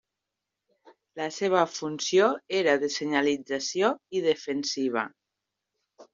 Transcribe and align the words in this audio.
La 1.19 1.27
seva 1.35 1.61
funció 1.73 2.31
era 2.61 2.73
de 2.85 2.91
senyalització 2.95 3.93
i 4.21 4.25
defensiva. 4.31 5.07